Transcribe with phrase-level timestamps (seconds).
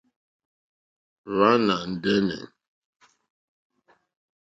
[1.35, 2.41] Wàná ndɛ́nɛ̀.